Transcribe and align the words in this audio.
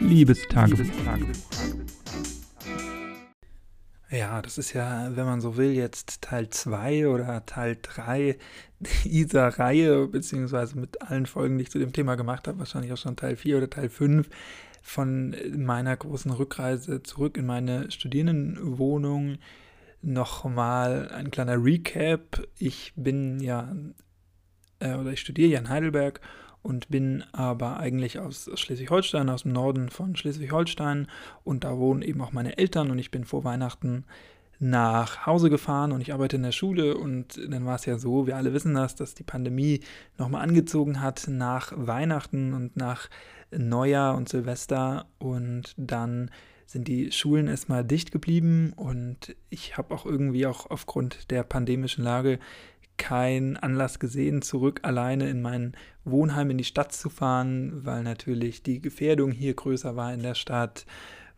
Liebestagebuch. 0.00 0.86
Ja, 4.10 4.42
das 4.42 4.58
ist 4.58 4.72
ja, 4.72 5.14
wenn 5.14 5.24
man 5.24 5.40
so 5.40 5.56
will, 5.56 5.70
jetzt 5.70 6.22
Teil 6.22 6.50
2 6.50 7.06
oder 7.06 7.46
Teil 7.46 7.78
3 7.80 8.36
dieser 9.04 9.46
Reihe, 9.58 10.08
beziehungsweise 10.08 10.78
mit 10.78 11.00
allen 11.02 11.26
Folgen, 11.26 11.58
die 11.58 11.62
ich 11.62 11.70
zu 11.70 11.78
dem 11.78 11.92
Thema 11.92 12.16
gemacht 12.16 12.48
habe, 12.48 12.58
wahrscheinlich 12.58 12.92
auch 12.92 12.98
schon 12.98 13.14
Teil 13.14 13.36
4 13.36 13.58
oder 13.58 13.70
Teil 13.70 13.88
5 13.88 14.28
von 14.82 15.36
meiner 15.56 15.96
großen 15.96 16.32
Rückreise 16.32 17.02
zurück 17.02 17.36
in 17.36 17.46
meine 17.46 17.90
Studierendenwohnung. 17.90 19.38
Nochmal 20.02 21.10
ein 21.10 21.30
kleiner 21.30 21.62
Recap. 21.62 22.42
Ich 22.58 22.92
bin 22.96 23.38
ja, 23.40 23.76
äh, 24.80 24.94
oder 24.94 25.12
ich 25.12 25.20
studiere 25.20 25.50
ja 25.50 25.58
in 25.60 25.68
Heidelberg 25.68 26.20
und 26.62 26.88
bin 26.88 27.24
aber 27.32 27.78
eigentlich 27.78 28.18
aus 28.18 28.50
Schleswig-Holstein, 28.54 29.28
aus 29.28 29.42
dem 29.42 29.52
Norden 29.52 29.88
von 29.88 30.16
Schleswig-Holstein. 30.16 31.06
Und 31.44 31.64
da 31.64 31.78
wohnen 31.78 32.02
eben 32.02 32.20
auch 32.20 32.32
meine 32.32 32.58
Eltern 32.58 32.90
und 32.90 32.98
ich 32.98 33.10
bin 33.10 33.24
vor 33.24 33.44
Weihnachten 33.44 34.04
nach 34.60 35.24
Hause 35.24 35.48
gefahren 35.48 35.90
und 35.90 36.02
ich 36.02 36.12
arbeite 36.12 36.36
in 36.36 36.42
der 36.42 36.52
Schule. 36.52 36.96
Und 36.96 37.40
dann 37.48 37.64
war 37.64 37.76
es 37.76 37.86
ja 37.86 37.98
so, 37.98 38.26
wir 38.26 38.36
alle 38.36 38.52
wissen 38.52 38.74
das, 38.74 38.94
dass 38.94 39.14
die 39.14 39.24
Pandemie 39.24 39.80
nochmal 40.18 40.42
angezogen 40.42 41.00
hat 41.00 41.26
nach 41.28 41.72
Weihnachten 41.74 42.52
und 42.52 42.76
nach 42.76 43.08
Neujahr 43.50 44.14
und 44.16 44.28
Silvester. 44.28 45.06
Und 45.18 45.74
dann 45.78 46.30
sind 46.66 46.88
die 46.88 47.10
Schulen 47.10 47.48
erstmal 47.48 47.84
dicht 47.84 48.12
geblieben. 48.12 48.74
Und 48.76 49.34
ich 49.48 49.78
habe 49.78 49.94
auch 49.94 50.04
irgendwie 50.04 50.46
auch 50.46 50.70
aufgrund 50.70 51.30
der 51.30 51.42
pandemischen 51.42 52.04
Lage 52.04 52.38
keinen 53.00 53.56
Anlass 53.56 53.98
gesehen, 53.98 54.42
zurück 54.42 54.80
alleine 54.82 55.28
in 55.30 55.40
mein 55.40 55.72
Wohnheim 56.04 56.50
in 56.50 56.58
die 56.58 56.64
Stadt 56.64 56.92
zu 56.92 57.08
fahren, 57.08 57.84
weil 57.84 58.02
natürlich 58.02 58.62
die 58.62 58.82
Gefährdung 58.82 59.32
hier 59.32 59.54
größer 59.54 59.96
war 59.96 60.12
in 60.12 60.22
der 60.22 60.34
Stadt, 60.34 60.84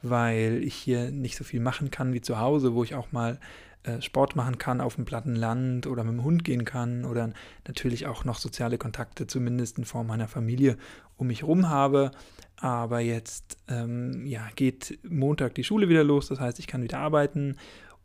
weil 0.02 0.60
ich 0.64 0.74
hier 0.74 1.12
nicht 1.12 1.36
so 1.36 1.44
viel 1.44 1.60
machen 1.60 1.92
kann 1.92 2.12
wie 2.12 2.20
zu 2.20 2.40
Hause, 2.40 2.74
wo 2.74 2.82
ich 2.82 2.96
auch 2.96 3.12
mal 3.12 3.38
äh, 3.84 4.02
Sport 4.02 4.34
machen 4.34 4.58
kann 4.58 4.80
auf 4.80 4.96
dem 4.96 5.04
platten 5.04 5.36
Land 5.36 5.86
oder 5.86 6.02
mit 6.02 6.14
dem 6.14 6.24
Hund 6.24 6.42
gehen 6.42 6.64
kann 6.64 7.04
oder 7.04 7.32
natürlich 7.66 8.08
auch 8.08 8.24
noch 8.24 8.38
soziale 8.38 8.76
Kontakte, 8.76 9.28
zumindest 9.28 9.78
in 9.78 9.84
Form 9.84 10.08
meiner 10.08 10.26
Familie, 10.26 10.76
um 11.16 11.28
mich 11.28 11.42
herum 11.42 11.70
habe. 11.70 12.10
Aber 12.56 12.98
jetzt 12.98 13.56
ähm, 13.68 14.26
ja, 14.26 14.48
geht 14.56 14.98
Montag 15.08 15.54
die 15.54 15.64
Schule 15.64 15.88
wieder 15.88 16.02
los, 16.02 16.26
das 16.26 16.40
heißt, 16.40 16.58
ich 16.58 16.66
kann 16.66 16.82
wieder 16.82 16.98
arbeiten 16.98 17.56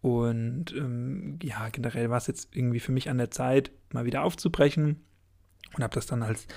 und 0.01 0.73
ähm, 0.75 1.39
ja, 1.41 1.69
generell 1.69 2.09
war 2.09 2.17
es 2.17 2.27
jetzt 2.27 2.55
irgendwie 2.55 2.79
für 2.79 2.91
mich 2.91 3.09
an 3.09 3.17
der 3.17 3.31
Zeit, 3.31 3.71
mal 3.91 4.05
wieder 4.05 4.23
aufzubrechen 4.23 5.03
und 5.75 5.83
habe 5.83 5.95
das 5.95 6.05
dann 6.05 6.23
als 6.23 6.47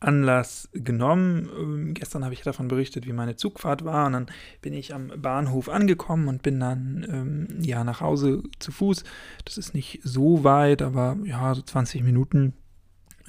Anlass 0.00 0.68
genommen. 0.72 1.48
Ähm, 1.56 1.94
gestern 1.94 2.24
habe 2.24 2.34
ich 2.34 2.42
davon 2.42 2.68
berichtet, 2.68 3.06
wie 3.06 3.12
meine 3.12 3.36
Zugfahrt 3.36 3.84
war. 3.84 4.06
Und 4.06 4.14
dann 4.14 4.26
bin 4.62 4.72
ich 4.72 4.94
am 4.94 5.12
Bahnhof 5.16 5.68
angekommen 5.68 6.28
und 6.28 6.42
bin 6.42 6.58
dann 6.58 7.06
ähm, 7.08 7.62
ja 7.62 7.84
nach 7.84 8.00
Hause 8.00 8.42
zu 8.58 8.72
Fuß. 8.72 9.04
Das 9.44 9.58
ist 9.58 9.74
nicht 9.74 10.00
so 10.02 10.42
weit, 10.42 10.82
aber 10.82 11.18
ja, 11.24 11.54
so 11.54 11.62
20 11.62 12.02
Minuten 12.02 12.54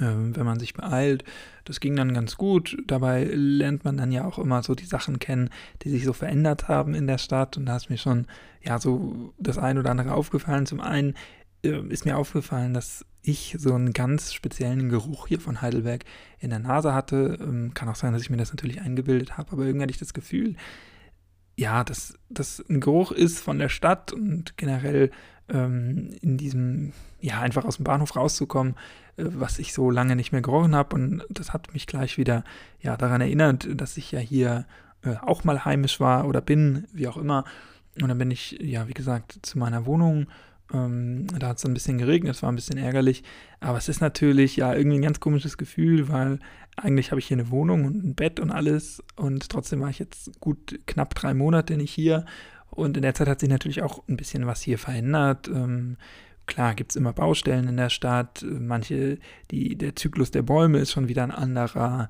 wenn 0.01 0.45
man 0.45 0.59
sich 0.59 0.73
beeilt. 0.73 1.23
Das 1.65 1.79
ging 1.79 1.95
dann 1.95 2.13
ganz 2.13 2.37
gut. 2.37 2.77
Dabei 2.87 3.23
lernt 3.23 3.83
man 3.85 3.97
dann 3.97 4.11
ja 4.11 4.25
auch 4.25 4.39
immer 4.39 4.63
so 4.63 4.75
die 4.75 4.85
Sachen 4.85 5.19
kennen, 5.19 5.49
die 5.83 5.89
sich 5.89 6.05
so 6.05 6.13
verändert 6.13 6.67
haben 6.67 6.93
in 6.93 7.07
der 7.07 7.17
Stadt. 7.17 7.57
Und 7.57 7.65
da 7.65 7.77
ist 7.77 7.89
mir 7.89 7.97
schon 7.97 8.27
ja 8.63 8.79
so 8.79 9.33
das 9.37 9.57
ein 9.57 9.77
oder 9.77 9.91
andere 9.91 10.13
aufgefallen. 10.13 10.65
Zum 10.65 10.81
einen 10.81 11.15
äh, 11.63 11.79
ist 11.89 12.05
mir 12.05 12.17
aufgefallen, 12.17 12.73
dass 12.73 13.05
ich 13.23 13.55
so 13.59 13.73
einen 13.73 13.93
ganz 13.93 14.33
speziellen 14.33 14.89
Geruch 14.89 15.27
hier 15.27 15.39
von 15.39 15.61
Heidelberg 15.61 16.05
in 16.39 16.49
der 16.49 16.59
Nase 16.59 16.93
hatte. 16.93 17.37
Ähm, 17.39 17.73
kann 17.73 17.89
auch 17.89 17.95
sein, 17.95 18.13
dass 18.13 18.21
ich 18.21 18.29
mir 18.29 18.37
das 18.37 18.51
natürlich 18.51 18.81
eingebildet 18.81 19.37
habe, 19.37 19.51
aber 19.51 19.63
irgendwie 19.63 19.83
hatte 19.83 19.93
ich 19.93 19.99
das 19.99 20.13
Gefühl, 20.13 20.55
ja, 21.55 21.83
dass 21.83 22.17
das 22.29 22.63
ein 22.69 22.79
Geruch 22.79 23.11
ist 23.11 23.39
von 23.39 23.59
der 23.59 23.69
Stadt 23.69 24.13
und 24.13 24.57
generell 24.57 25.11
ähm, 25.51 26.15
in 26.21 26.37
diesem, 26.37 26.93
ja, 27.19 27.39
einfach 27.39 27.65
aus 27.65 27.77
dem 27.77 27.83
Bahnhof 27.83 28.15
rauszukommen, 28.15 28.75
äh, 29.17 29.25
was 29.25 29.59
ich 29.59 29.73
so 29.73 29.89
lange 29.89 30.15
nicht 30.15 30.31
mehr 30.31 30.41
gerochen 30.41 30.75
habe. 30.75 30.95
Und 30.95 31.23
das 31.29 31.53
hat 31.53 31.73
mich 31.73 31.87
gleich 31.87 32.17
wieder, 32.17 32.43
ja, 32.81 32.97
daran 32.97 33.21
erinnert, 33.21 33.67
dass 33.73 33.97
ich 33.97 34.11
ja 34.11 34.19
hier 34.19 34.65
äh, 35.03 35.15
auch 35.21 35.43
mal 35.43 35.65
heimisch 35.65 35.99
war 35.99 36.27
oder 36.27 36.41
bin, 36.41 36.87
wie 36.93 37.07
auch 37.07 37.17
immer. 37.17 37.45
Und 38.01 38.07
dann 38.07 38.17
bin 38.17 38.31
ich, 38.31 38.57
ja, 38.61 38.87
wie 38.87 38.93
gesagt, 38.93 39.39
zu 39.41 39.59
meiner 39.59 39.85
Wohnung 39.85 40.27
ähm, 40.73 41.27
da 41.37 41.49
hat 41.49 41.57
es 41.57 41.65
ein 41.65 41.73
bisschen 41.73 41.97
geregnet, 41.97 42.35
es 42.35 42.43
war 42.43 42.51
ein 42.51 42.55
bisschen 42.55 42.77
ärgerlich. 42.77 43.23
Aber 43.59 43.77
es 43.77 43.89
ist 43.89 44.01
natürlich 44.01 44.55
ja 44.55 44.73
irgendwie 44.73 44.97
ein 44.97 45.03
ganz 45.03 45.19
komisches 45.19 45.57
Gefühl, 45.57 46.09
weil 46.09 46.39
eigentlich 46.77 47.11
habe 47.11 47.19
ich 47.19 47.27
hier 47.27 47.37
eine 47.37 47.51
Wohnung 47.51 47.85
und 47.85 48.03
ein 48.03 48.15
Bett 48.15 48.39
und 48.39 48.51
alles. 48.51 49.03
Und 49.15 49.49
trotzdem 49.49 49.81
war 49.81 49.89
ich 49.89 49.99
jetzt 49.99 50.39
gut 50.39 50.79
knapp 50.87 51.15
drei 51.15 51.33
Monate 51.33 51.77
nicht 51.77 51.91
hier. 51.91 52.25
Und 52.71 52.97
in 52.97 53.03
der 53.03 53.13
Zeit 53.13 53.27
hat 53.27 53.41
sich 53.41 53.49
natürlich 53.49 53.83
auch 53.83 54.01
ein 54.07 54.17
bisschen 54.17 54.47
was 54.47 54.61
hier 54.61 54.79
verändert. 54.79 55.47
Ähm, 55.47 55.97
klar 56.45 56.73
gibt 56.73 56.93
es 56.93 56.95
immer 56.95 57.13
Baustellen 57.13 57.67
in 57.67 57.77
der 57.77 57.89
Stadt. 57.89 58.45
Manche, 58.49 59.19
die, 59.51 59.77
der 59.77 59.95
Zyklus 59.95 60.31
der 60.31 60.41
Bäume 60.41 60.79
ist 60.79 60.91
schon 60.91 61.07
wieder 61.07 61.23
ein 61.23 61.31
anderer. 61.31 62.09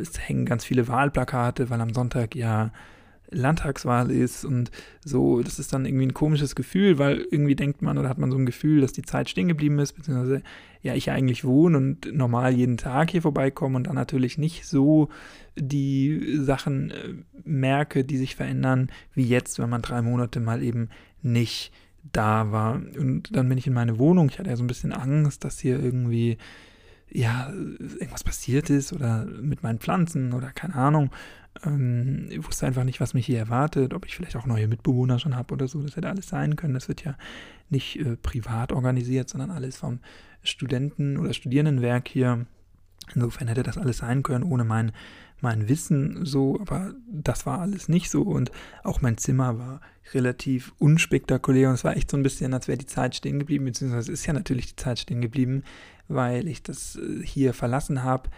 Es 0.00 0.18
hängen 0.28 0.44
ganz 0.44 0.64
viele 0.64 0.88
Wahlplakate, 0.88 1.70
weil 1.70 1.80
am 1.80 1.94
Sonntag 1.94 2.34
ja 2.34 2.72
Landtagswahl 3.30 4.10
ist 4.10 4.44
und 4.44 4.70
so, 5.04 5.42
das 5.42 5.58
ist 5.58 5.72
dann 5.72 5.84
irgendwie 5.84 6.06
ein 6.06 6.14
komisches 6.14 6.54
Gefühl, 6.54 6.98
weil 6.98 7.26
irgendwie 7.30 7.56
denkt 7.56 7.82
man 7.82 7.98
oder 7.98 8.08
hat 8.08 8.18
man 8.18 8.30
so 8.30 8.38
ein 8.38 8.46
Gefühl, 8.46 8.80
dass 8.80 8.92
die 8.92 9.02
Zeit 9.02 9.28
stehen 9.28 9.48
geblieben 9.48 9.78
ist, 9.78 9.92
beziehungsweise 9.92 10.42
ja, 10.82 10.94
ich 10.94 11.10
eigentlich 11.10 11.44
wohne 11.44 11.78
und 11.78 12.14
normal 12.14 12.54
jeden 12.54 12.76
Tag 12.76 13.10
hier 13.10 13.22
vorbeikomme 13.22 13.76
und 13.76 13.88
dann 13.88 13.96
natürlich 13.96 14.38
nicht 14.38 14.66
so 14.66 15.08
die 15.56 16.36
Sachen 16.38 16.90
äh, 16.90 17.14
merke, 17.44 18.04
die 18.04 18.18
sich 18.18 18.36
verändern, 18.36 18.90
wie 19.12 19.24
jetzt, 19.24 19.58
wenn 19.58 19.70
man 19.70 19.82
drei 19.82 20.02
Monate 20.02 20.40
mal 20.40 20.62
eben 20.62 20.90
nicht 21.22 21.72
da 22.12 22.52
war. 22.52 22.74
Und 22.74 23.34
dann 23.34 23.48
bin 23.48 23.58
ich 23.58 23.66
in 23.66 23.72
meine 23.72 23.98
Wohnung, 23.98 24.28
ich 24.30 24.38
hatte 24.38 24.50
ja 24.50 24.56
so 24.56 24.62
ein 24.62 24.68
bisschen 24.68 24.92
Angst, 24.92 25.44
dass 25.44 25.58
hier 25.58 25.82
irgendwie 25.82 26.38
ja, 27.10 27.50
irgendwas 27.50 28.24
passiert 28.24 28.70
ist 28.70 28.92
oder 28.92 29.24
mit 29.24 29.62
meinen 29.62 29.78
Pflanzen 29.78 30.32
oder 30.32 30.50
keine 30.50 30.74
Ahnung. 30.74 31.10
Ähm, 31.64 32.26
ich 32.30 32.46
wusste 32.46 32.66
einfach 32.66 32.84
nicht, 32.84 33.00
was 33.00 33.14
mich 33.14 33.26
hier 33.26 33.38
erwartet, 33.38 33.94
ob 33.94 34.06
ich 34.06 34.16
vielleicht 34.16 34.36
auch 34.36 34.46
neue 34.46 34.68
Mitbewohner 34.68 35.18
schon 35.18 35.36
habe 35.36 35.54
oder 35.54 35.68
so. 35.68 35.82
Das 35.82 35.96
hätte 35.96 36.08
alles 36.08 36.28
sein 36.28 36.56
können. 36.56 36.74
Das 36.74 36.88
wird 36.88 37.04
ja 37.04 37.16
nicht 37.70 37.98
äh, 37.98 38.16
privat 38.16 38.72
organisiert, 38.72 39.28
sondern 39.28 39.50
alles 39.50 39.76
vom 39.76 40.00
Studenten- 40.42 41.16
oder 41.16 41.32
Studierendenwerk 41.32 42.08
hier. 42.08 42.46
Insofern 43.14 43.48
hätte 43.48 43.62
das 43.62 43.78
alles 43.78 43.98
sein 43.98 44.24
können, 44.24 44.42
ohne 44.42 44.64
mein, 44.64 44.90
mein 45.40 45.68
Wissen 45.68 46.24
so, 46.24 46.58
aber 46.60 46.94
das 47.08 47.46
war 47.46 47.60
alles 47.60 47.88
nicht 47.88 48.10
so 48.10 48.22
und 48.22 48.50
auch 48.82 49.00
mein 49.00 49.16
Zimmer 49.16 49.58
war 49.58 49.80
relativ 50.12 50.72
unspektakulär 50.78 51.68
und 51.68 51.74
es 51.74 51.84
war 51.84 51.96
echt 51.96 52.10
so 52.10 52.16
ein 52.16 52.24
bisschen, 52.24 52.52
als 52.52 52.66
wäre 52.66 52.78
die 52.78 52.86
Zeit 52.86 53.14
stehen 53.14 53.38
geblieben, 53.38 53.64
beziehungsweise 53.64 54.10
ist 54.10 54.26
ja 54.26 54.32
natürlich 54.32 54.66
die 54.66 54.76
Zeit 54.76 54.98
stehen 54.98 55.20
geblieben, 55.20 55.62
weil 56.08 56.48
ich 56.48 56.62
das 56.62 56.96
äh, 56.96 57.24
hier 57.24 57.54
verlassen 57.54 58.02
habe 58.02 58.30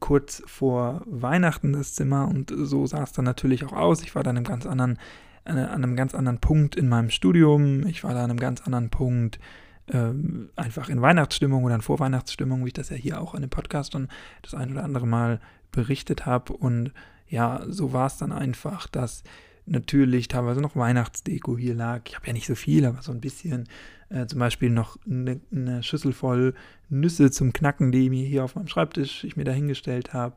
kurz 0.00 0.42
vor 0.46 1.02
Weihnachten 1.06 1.72
das 1.72 1.94
Zimmer 1.94 2.28
und 2.28 2.52
so 2.56 2.86
sah 2.86 3.02
es 3.02 3.12
dann 3.12 3.24
natürlich 3.24 3.64
auch 3.64 3.72
aus. 3.72 4.02
Ich 4.02 4.14
war 4.14 4.22
dann 4.22 4.36
an 4.36 4.44
einem 4.44 4.46
ganz 4.46 4.66
anderen, 4.66 4.98
an 5.44 5.58
einem 5.58 5.96
ganz 5.96 6.14
anderen 6.14 6.38
Punkt 6.38 6.76
in 6.76 6.88
meinem 6.88 7.10
Studium. 7.10 7.86
Ich 7.86 8.04
war 8.04 8.14
da 8.14 8.22
an 8.22 8.30
einem 8.30 8.38
ganz 8.38 8.62
anderen 8.62 8.90
Punkt 8.90 9.40
ähm, 9.88 10.50
einfach 10.54 10.88
in 10.88 11.02
Weihnachtsstimmung 11.02 11.64
oder 11.64 11.74
in 11.74 11.82
Vorweihnachtsstimmung, 11.82 12.64
wie 12.64 12.68
ich 12.68 12.74
das 12.74 12.90
ja 12.90 12.96
hier 12.96 13.20
auch 13.20 13.34
in 13.34 13.40
dem 13.40 13.50
Podcast 13.50 13.94
und 13.94 14.08
das 14.42 14.54
ein 14.54 14.70
oder 14.70 14.84
andere 14.84 15.06
Mal 15.06 15.40
berichtet 15.72 16.26
habe. 16.26 16.52
Und 16.52 16.92
ja, 17.26 17.62
so 17.66 17.92
war 17.92 18.06
es 18.06 18.18
dann 18.18 18.30
einfach, 18.30 18.86
dass 18.86 19.24
natürlich 19.66 20.28
teilweise 20.28 20.60
noch 20.60 20.76
Weihnachtsdeko 20.76 21.58
hier 21.58 21.74
lag. 21.74 22.02
Ich 22.06 22.14
habe 22.14 22.26
ja 22.26 22.32
nicht 22.32 22.46
so 22.46 22.54
viel, 22.54 22.84
aber 22.84 23.02
so 23.02 23.10
ein 23.10 23.20
bisschen. 23.20 23.68
Äh, 24.12 24.26
zum 24.26 24.40
Beispiel 24.40 24.68
noch 24.68 24.98
eine, 25.06 25.40
eine, 25.50 25.82
Schüssel 25.82 26.12
voll 26.12 26.54
Nüsse 26.90 27.30
zum 27.30 27.52
Knacken, 27.52 27.92
die 27.92 28.10
mir 28.10 28.26
hier 28.26 28.44
auf 28.44 28.54
meinem 28.56 28.68
Schreibtisch 28.68 29.24
ich 29.24 29.36
mir 29.36 29.44
da 29.44 29.52
hingestellt 29.52 30.12
habe. 30.12 30.34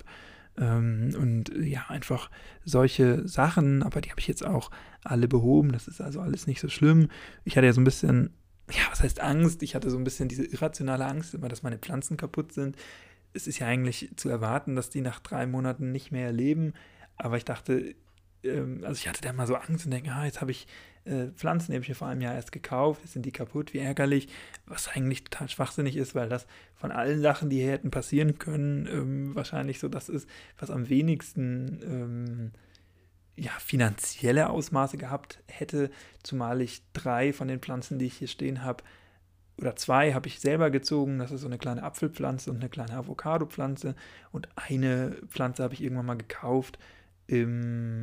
Ähm, 0.57 1.13
und 1.19 1.51
ja, 1.59 1.85
einfach 1.89 2.29
solche 2.63 3.27
Sachen, 3.27 3.83
aber 3.83 3.99
die 3.99 4.11
habe 4.11 4.21
ich 4.21 4.27
jetzt 4.27 4.45
auch 4.45 4.71
alle 5.03 5.27
behoben. 5.27 5.73
Das 5.73 5.89
ist 5.89 5.99
also 5.99 6.21
alles 6.21 6.47
nicht 6.47 6.61
so 6.61 6.69
schlimm. 6.69 7.09
Ich 7.43 7.57
hatte 7.57 7.67
ja 7.67 7.73
so 7.73 7.81
ein 7.81 7.85
bisschen, 7.85 8.29
ja, 8.71 8.83
was 8.89 9.03
heißt 9.03 9.19
Angst? 9.19 9.61
Ich 9.61 9.75
hatte 9.75 9.89
so 9.89 9.97
ein 9.97 10.05
bisschen 10.05 10.29
diese 10.29 10.45
irrationale 10.45 11.05
Angst, 11.05 11.33
immer, 11.33 11.49
dass 11.49 11.63
meine 11.63 11.77
Pflanzen 11.77 12.15
kaputt 12.15 12.53
sind. 12.53 12.77
Es 13.33 13.45
ist 13.45 13.59
ja 13.59 13.67
eigentlich 13.67 14.11
zu 14.15 14.29
erwarten, 14.29 14.77
dass 14.77 14.89
die 14.89 15.01
nach 15.01 15.19
drei 15.19 15.45
Monaten 15.45 15.91
nicht 15.91 16.13
mehr 16.13 16.31
leben. 16.31 16.71
Aber 17.17 17.35
ich 17.35 17.45
dachte, 17.45 17.93
ähm, 18.45 18.81
also 18.83 18.99
ich 18.99 19.07
hatte 19.07 19.21
da 19.21 19.33
mal 19.33 19.47
so 19.47 19.55
Angst 19.55 19.85
und 19.85 19.91
denke, 19.91 20.11
ah, 20.11 20.25
jetzt 20.25 20.41
habe 20.41 20.51
ich 20.51 20.67
äh, 21.05 21.27
Pflanzen, 21.35 21.71
die 21.71 21.75
habe 21.75 21.83
ich 21.83 21.89
mir 21.89 21.95
vor 21.95 22.07
einem 22.07 22.21
Jahr 22.21 22.35
erst 22.35 22.51
gekauft, 22.51 23.01
jetzt 23.03 23.13
sind 23.13 23.25
die 23.25 23.31
kaputt, 23.31 23.73
wie 23.73 23.79
ärgerlich, 23.79 24.27
was 24.65 24.87
eigentlich 24.87 25.23
total 25.23 25.49
schwachsinnig 25.49 25.97
ist, 25.97 26.15
weil 26.15 26.29
das 26.29 26.47
von 26.75 26.91
allen 26.91 27.21
Sachen, 27.21 27.49
die 27.49 27.57
hier 27.57 27.71
hätten 27.71 27.91
passieren 27.91 28.37
können, 28.37 28.87
ähm, 28.87 29.35
wahrscheinlich 29.35 29.79
so 29.79 29.87
das 29.87 30.09
ist, 30.09 30.27
was 30.57 30.71
am 30.71 30.89
wenigsten 30.89 31.81
ähm, 31.83 32.51
ja, 33.35 33.51
finanzielle 33.59 34.49
Ausmaße 34.49 34.97
gehabt 34.97 35.43
hätte, 35.47 35.91
zumal 36.23 36.61
ich 36.61 36.81
drei 36.93 37.33
von 37.33 37.47
den 37.47 37.59
Pflanzen, 37.59 37.99
die 37.99 38.05
ich 38.05 38.17
hier 38.17 38.27
stehen 38.27 38.63
habe, 38.63 38.83
oder 39.57 39.75
zwei 39.75 40.13
habe 40.13 40.27
ich 40.27 40.39
selber 40.39 40.69
gezogen. 40.69 41.19
Das 41.19 41.31
ist 41.31 41.41
so 41.41 41.47
eine 41.47 41.57
kleine 41.57 41.83
Apfelpflanze 41.83 42.51
und 42.51 42.57
eine 42.57 42.69
kleine 42.69 42.93
Avocado-Pflanze. 42.93 43.95
Und 44.31 44.49
eine 44.55 45.15
Pflanze 45.27 45.63
habe 45.63 45.73
ich 45.73 45.81
irgendwann 45.81 46.05
mal 46.05 46.17
gekauft 46.17 46.77
im, 47.27 47.94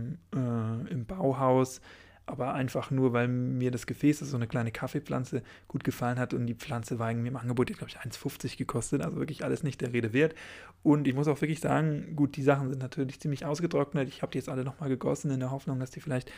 äh, 1.32 1.36
im 1.36 1.38
Bauhaus 1.38 1.80
aber 2.24 2.54
einfach 2.54 2.90
nur, 2.90 3.12
weil 3.12 3.28
mir 3.28 3.70
das 3.70 3.86
Gefäß, 3.86 4.20
das 4.20 4.30
so 4.30 4.36
eine 4.36 4.46
kleine 4.46 4.70
Kaffeepflanze, 4.70 5.42
gut 5.66 5.82
gefallen 5.82 6.18
hat 6.18 6.32
und 6.34 6.46
die 6.46 6.54
Pflanze 6.54 6.98
war 6.98 7.10
irgendwie 7.10 7.28
im 7.28 7.36
Angebot, 7.36 7.68
die 7.68 7.74
glaube 7.74 7.90
ich 7.90 7.98
1,50 7.98 8.56
gekostet, 8.56 9.02
also 9.02 9.16
wirklich 9.16 9.44
alles 9.44 9.62
nicht 9.62 9.80
der 9.80 9.92
Rede 9.92 10.12
wert. 10.12 10.34
Und 10.82 11.08
ich 11.08 11.14
muss 11.14 11.28
auch 11.28 11.40
wirklich 11.40 11.60
sagen, 11.60 12.14
gut, 12.14 12.36
die 12.36 12.42
Sachen 12.42 12.68
sind 12.68 12.80
natürlich 12.80 13.20
ziemlich 13.20 13.44
ausgetrocknet. 13.44 14.08
Ich 14.08 14.22
habe 14.22 14.32
die 14.32 14.38
jetzt 14.38 14.48
alle 14.48 14.64
nochmal 14.64 14.88
gegossen 14.88 15.30
in 15.30 15.40
der 15.40 15.50
Hoffnung, 15.50 15.80
dass 15.80 15.90
die 15.90 16.00
vielleicht 16.00 16.30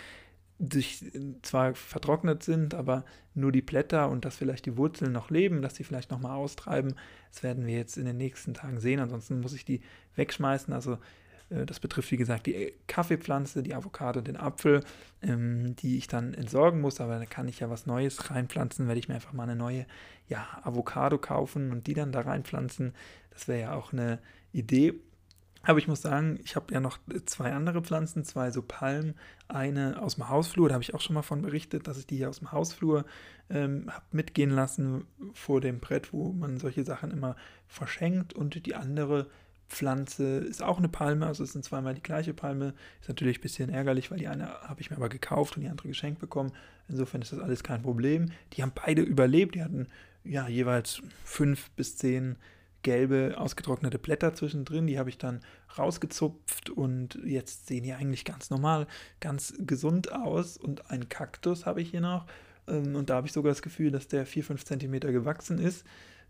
durch, 0.58 1.05
zwar 1.43 1.75
vertrocknet 1.75 2.43
sind, 2.43 2.75
aber 2.75 3.05
nur 3.35 3.52
die 3.52 3.62
Blätter 3.62 4.08
und 4.08 4.25
dass 4.25 4.37
vielleicht 4.37 4.67
die 4.67 4.76
Wurzeln 4.76 5.12
noch 5.12 5.31
leben, 5.31 5.62
dass 5.62 5.75
die 5.75 5.85
vielleicht 5.85 6.11
nochmal 6.11 6.37
austreiben. 6.37 6.94
Das 7.31 7.43
werden 7.43 7.67
wir 7.67 7.75
jetzt 7.75 7.99
in 7.99 8.06
den 8.06 8.17
nächsten 8.17 8.55
Tagen 8.55 8.81
sehen. 8.81 9.00
Ansonsten 9.00 9.41
muss 9.41 9.52
ich 9.52 9.64
die 9.64 9.82
wegschmeißen. 10.17 10.73
Also 10.73 10.93
äh, 10.93 10.99
das 11.67 11.81
betrifft, 11.81 12.11
wie 12.11 12.17
gesagt, 12.17 12.47
die 12.47 12.75
Kaffeepflanze, 12.87 13.62
die 13.62 13.75
Avocado, 13.75 14.21
den 14.21 14.37
Apfel, 14.37 14.83
ähm, 15.23 15.77
die 15.77 15.97
ich 15.97 16.06
dann 16.06 16.35
entsorgen 16.35 16.81
muss. 16.81 17.01
Aber 17.01 17.19
da 17.19 17.27
kann 17.27 17.49
ich 17.49 17.61
ja 17.61 17.71
was 17.71 17.87
Neues 17.87 18.31
reinpflanzen, 18.31 18.87
werde 18.87 18.99
ich 18.99 19.09
mir 19.09 19.15
einfach 19.15 19.33
mal 19.33 19.45
eine 19.45 19.56
neue 19.56 19.87
ja, 20.29 20.47
Avocado 20.62 21.19
kaufen 21.19 21.71
und 21.71 21.87
die 21.87 21.95
dann 21.95 22.12
da 22.12 22.21
reinpflanzen. 22.21 22.95
Das 23.31 23.49
wäre 23.49 23.61
ja 23.61 23.75
auch 23.75 23.93
eine 23.93 24.19
Idee. 24.53 24.95
Aber 25.67 25.79
ich 25.79 25.89
muss 25.89 26.03
sagen, 26.03 26.39
ich 26.45 26.56
habe 26.56 26.73
ja 26.75 26.81
noch 26.81 26.99
zwei 27.25 27.53
andere 27.53 27.83
Pflanzen, 27.83 28.25
zwei 28.25 28.51
so 28.51 28.62
Palmen, 28.62 29.15
eine 29.49 30.03
aus 30.03 30.17
dem 30.17 30.29
Hausflur, 30.29 30.69
da 30.69 30.75
habe 30.75 30.85
ich 30.85 30.95
auch 30.95 31.01
schon 31.01 31.15
mal 31.15 31.23
von 31.23 31.43
berichtet, 31.43 31.89
dass 31.89 31.99
ich 31.99 32.06
die 32.06 32.17
hier 32.17 32.29
aus 32.29 32.39
dem 32.39 32.53
Hausflur 32.53 33.06
ähm, 33.49 33.87
habe 33.91 34.05
mitgehen 34.12 34.51
lassen 34.51 35.06
vor 35.33 35.61
dem 35.61 35.81
Brett, 35.81 36.12
wo 36.12 36.33
man 36.33 36.59
solche 36.59 36.85
Sachen 36.85 37.11
immer 37.11 37.37
verschenkt. 37.67 38.35
Und 38.35 38.67
die 38.67 38.75
andere 38.75 39.29
Pflanze 39.69 40.38
ist 40.38 40.62
auch 40.62 40.78
eine 40.78 40.88
Palme, 40.88 41.26
also 41.26 41.43
es 41.43 41.52
sind 41.52 41.64
zweimal 41.64 41.94
die 41.94 42.02
gleiche 42.02 42.34
Palme. 42.34 42.75
Ist 43.00 43.08
natürlich 43.08 43.38
ein 43.38 43.43
bisschen 43.43 43.70
ärgerlich, 43.70 44.11
weil 44.11 44.19
die 44.19 44.28
eine 44.28 44.49
habe 44.62 44.81
ich 44.81 44.90
mir 44.90 44.96
aber 44.96 45.08
gekauft 45.08 45.56
und 45.56 45.62
die 45.62 45.69
andere 45.69 45.88
geschenkt 45.88 46.20
bekommen. 46.20 46.52
Insofern 46.88 47.22
ist 47.22 47.32
das 47.32 47.40
alles 47.40 47.62
kein 47.62 47.82
Problem. 47.82 48.31
Die 48.52 48.62
haben 48.62 48.72
beide 48.75 49.02
überlebt. 49.02 49.55
Die 49.55 49.62
hatten 49.62 49.88
ja 50.25 50.49
jeweils 50.49 51.02
fünf 51.25 51.70
bis 51.70 51.96
zehn 51.96 52.37
gelbe 52.82 53.34
ausgetrocknete 53.37 53.99
Blätter 53.99 54.34
zwischendrin. 54.34 54.87
Die 54.87 54.99
habe 54.99 55.08
ich 55.08 55.19
dann 55.19 55.40
rausgezupft 55.76 56.70
und 56.70 57.19
jetzt 57.25 57.67
sehen 57.67 57.82
die 57.82 57.94
eigentlich 57.94 58.25
ganz 58.25 58.50
normal, 58.50 58.87
ganz 59.20 59.55
gesund 59.58 60.12
aus. 60.12 60.56
Und 60.56 60.90
einen 60.90 61.08
Kaktus 61.08 61.67
habe 61.67 61.81
ich 61.81 61.90
hier 61.90 62.02
noch. 62.02 62.26
Ähm, 62.69 62.94
und 62.94 63.10
da 63.10 63.17
habe 63.17 63.26
ich 63.26 63.32
sogar 63.32 63.50
das 63.50 63.62
Gefühl, 63.62 63.90
dass 63.90 64.06
der 64.06 64.26
4-5 64.26 64.64
cm 64.64 65.00
gewachsen 65.12 65.58
ist. 65.58 65.84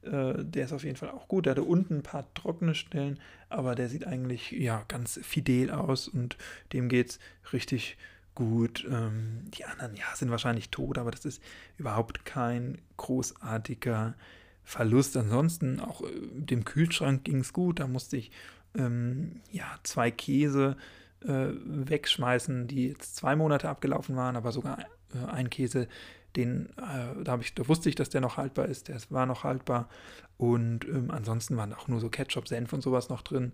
Äh, 0.04 0.44
der 0.44 0.64
ist 0.64 0.72
auf 0.72 0.84
jeden 0.84 0.96
Fall 0.96 1.10
auch 1.10 1.28
gut. 1.28 1.46
Der 1.46 1.52
hatte 1.52 1.62
unten 1.62 1.96
ein 1.96 2.02
paar 2.02 2.32
trockene 2.34 2.74
Stellen, 2.74 3.18
aber 3.48 3.74
der 3.74 3.88
sieht 3.88 4.06
eigentlich 4.06 4.52
ja 4.52 4.84
ganz 4.88 5.18
fidel 5.22 5.70
aus 5.70 6.08
und 6.08 6.36
dem 6.72 6.88
geht 6.88 7.10
es 7.10 7.18
richtig 7.52 7.96
gut. 8.34 8.86
Ähm, 8.90 9.42
die 9.56 9.64
anderen 9.64 9.96
ja, 9.96 10.04
sind 10.14 10.30
wahrscheinlich 10.30 10.70
tot, 10.70 10.98
aber 10.98 11.10
das 11.10 11.24
ist 11.24 11.42
überhaupt 11.78 12.24
kein 12.24 12.78
großartiger 12.96 14.14
Verlust. 14.64 15.16
Ansonsten 15.16 15.80
auch 15.80 16.02
äh, 16.02 16.06
dem 16.32 16.64
Kühlschrank 16.64 17.24
ging 17.24 17.40
es 17.40 17.52
gut. 17.52 17.80
Da 17.80 17.86
musste 17.86 18.16
ich 18.16 18.30
ähm, 18.76 19.40
ja 19.52 19.66
zwei 19.82 20.10
Käse 20.10 20.76
äh, 21.24 21.48
wegschmeißen, 21.64 22.66
die 22.66 22.88
jetzt 22.88 23.16
zwei 23.16 23.36
Monate 23.36 23.68
abgelaufen 23.68 24.16
waren, 24.16 24.36
aber 24.36 24.52
sogar 24.52 24.78
äh, 25.14 25.24
ein 25.30 25.50
Käse, 25.50 25.88
den, 26.36 26.70
äh, 26.76 27.22
da, 27.22 27.38
ich, 27.38 27.54
da 27.54 27.66
wusste 27.68 27.88
ich, 27.88 27.94
dass 27.94 28.10
der 28.10 28.20
noch 28.20 28.36
haltbar 28.36 28.66
ist, 28.66 28.88
der 28.88 28.98
war 29.10 29.26
noch 29.26 29.44
haltbar. 29.44 29.88
Und 30.36 30.84
ähm, 30.86 31.10
ansonsten 31.10 31.56
waren 31.56 31.72
auch 31.72 31.88
nur 31.88 32.00
so 32.00 32.08
Ketchup, 32.08 32.48
Senf 32.48 32.72
und 32.72 32.82
sowas 32.82 33.08
noch 33.08 33.22
drin. 33.22 33.52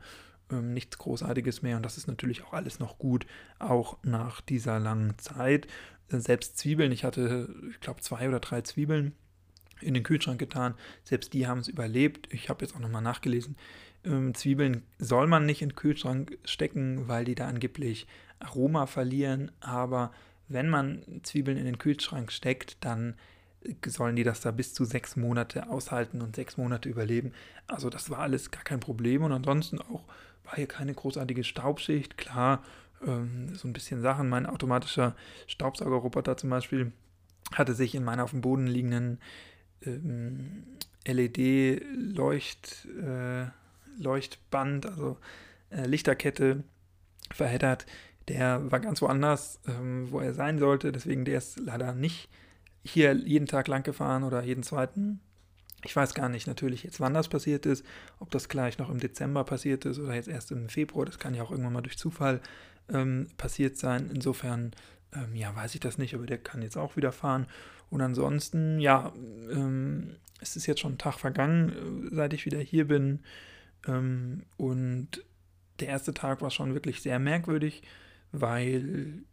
Ähm, 0.50 0.72
nichts 0.72 0.98
Großartiges 0.98 1.62
mehr. 1.62 1.76
Und 1.76 1.84
das 1.84 1.98
ist 1.98 2.08
natürlich 2.08 2.42
auch 2.44 2.52
alles 2.52 2.78
noch 2.78 2.98
gut, 2.98 3.26
auch 3.58 3.98
nach 4.02 4.40
dieser 4.40 4.78
langen 4.78 5.18
Zeit. 5.18 5.66
Selbst 6.08 6.58
Zwiebeln, 6.58 6.90
ich 6.90 7.04
hatte, 7.04 7.54
ich 7.70 7.80
glaube, 7.80 8.00
zwei 8.00 8.26
oder 8.28 8.40
drei 8.40 8.62
Zwiebeln 8.62 9.14
in 9.80 9.94
den 9.94 10.02
Kühlschrank 10.02 10.38
getan. 10.38 10.74
Selbst 11.04 11.32
die 11.32 11.46
haben 11.46 11.60
es 11.60 11.68
überlebt. 11.68 12.28
Ich 12.32 12.48
habe 12.48 12.64
jetzt 12.64 12.74
auch 12.74 12.80
nochmal 12.80 13.02
nachgelesen. 13.02 13.56
Ähm, 14.04 14.34
Zwiebeln 14.34 14.82
soll 14.98 15.26
man 15.26 15.46
nicht 15.46 15.62
in 15.62 15.70
den 15.70 15.76
Kühlschrank 15.76 16.38
stecken, 16.44 17.08
weil 17.08 17.24
die 17.24 17.34
da 17.34 17.46
angeblich 17.46 18.06
Aroma 18.38 18.86
verlieren. 18.86 19.52
Aber 19.60 20.12
wenn 20.50 20.68
man 20.68 21.02
Zwiebeln 21.22 21.56
in 21.56 21.64
den 21.64 21.78
Kühlschrank 21.78 22.32
steckt, 22.32 22.84
dann 22.84 23.14
sollen 23.86 24.16
die 24.16 24.24
das 24.24 24.40
da 24.40 24.50
bis 24.50 24.74
zu 24.74 24.84
sechs 24.84 25.16
Monate 25.16 25.68
aushalten 25.68 26.22
und 26.22 26.34
sechs 26.34 26.56
Monate 26.56 26.88
überleben. 26.88 27.32
Also 27.66 27.90
das 27.90 28.10
war 28.10 28.18
alles 28.18 28.50
gar 28.50 28.64
kein 28.64 28.80
Problem 28.80 29.22
und 29.22 29.32
ansonsten 29.32 29.80
auch 29.80 30.04
war 30.44 30.56
hier 30.56 30.66
keine 30.66 30.94
großartige 30.94 31.44
Staubschicht. 31.44 32.16
Klar, 32.16 32.64
ähm, 33.06 33.54
so 33.54 33.68
ein 33.68 33.72
bisschen 33.72 34.00
Sachen. 34.00 34.28
Mein 34.28 34.46
automatischer 34.46 35.14
Staubsaugerroboter 35.46 36.36
zum 36.36 36.50
Beispiel 36.50 36.92
hatte 37.52 37.74
sich 37.74 37.94
in 37.94 38.04
meiner 38.04 38.24
auf 38.24 38.30
dem 38.30 38.40
Boden 38.40 38.66
liegenden 38.66 39.18
ähm, 39.82 40.64
LED-Leucht, 41.06 42.88
äh, 43.02 43.46
Leuchtband, 43.98 44.86
also 44.86 45.18
äh, 45.70 45.86
Lichterkette 45.86 46.64
verheddert 47.32 47.86
der 48.30 48.70
war 48.70 48.78
ganz 48.78 49.02
woanders, 49.02 49.60
ähm, 49.66 50.06
wo 50.10 50.20
er 50.20 50.34
sein 50.34 50.58
sollte. 50.58 50.92
Deswegen 50.92 51.24
der 51.24 51.38
ist 51.38 51.58
leider 51.58 51.94
nicht 51.94 52.28
hier 52.84 53.12
jeden 53.12 53.46
Tag 53.46 53.66
lang 53.66 53.82
gefahren 53.82 54.22
oder 54.22 54.42
jeden 54.42 54.62
zweiten. 54.62 55.20
Ich 55.84 55.96
weiß 55.96 56.14
gar 56.14 56.28
nicht 56.28 56.46
natürlich 56.46 56.84
jetzt, 56.84 57.00
wann 57.00 57.14
das 57.14 57.28
passiert 57.28 57.66
ist, 57.66 57.84
ob 58.20 58.30
das 58.30 58.48
gleich 58.48 58.78
noch 58.78 58.88
im 58.88 59.00
Dezember 59.00 59.44
passiert 59.44 59.84
ist 59.84 59.98
oder 59.98 60.14
jetzt 60.14 60.28
erst 60.28 60.52
im 60.52 60.68
Februar. 60.68 61.06
Das 61.06 61.18
kann 61.18 61.34
ja 61.34 61.42
auch 61.42 61.50
irgendwann 61.50 61.72
mal 61.72 61.80
durch 61.80 61.98
Zufall 61.98 62.40
ähm, 62.88 63.26
passiert 63.36 63.76
sein. 63.76 64.08
Insofern, 64.14 64.72
ähm, 65.12 65.34
ja, 65.34 65.54
weiß 65.56 65.74
ich 65.74 65.80
das 65.80 65.98
nicht, 65.98 66.14
aber 66.14 66.26
der 66.26 66.38
kann 66.38 66.62
jetzt 66.62 66.76
auch 66.76 66.96
wieder 66.96 67.12
fahren. 67.12 67.46
Und 67.88 68.00
ansonsten, 68.00 68.78
ja, 68.78 69.12
ähm, 69.50 70.16
es 70.40 70.54
ist 70.54 70.66
jetzt 70.66 70.80
schon 70.80 70.92
ein 70.92 70.98
Tag 70.98 71.18
vergangen, 71.18 71.70
äh, 72.12 72.14
seit 72.14 72.32
ich 72.32 72.46
wieder 72.46 72.60
hier 72.60 72.86
bin. 72.86 73.20
Ähm, 73.88 74.44
und 74.56 75.24
der 75.80 75.88
erste 75.88 76.14
Tag 76.14 76.42
war 76.42 76.50
schon 76.50 76.74
wirklich 76.74 77.02
sehr 77.02 77.18
merkwürdig 77.18 77.82
weil 78.32 79.24